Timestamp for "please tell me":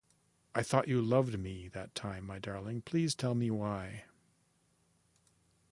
2.81-3.51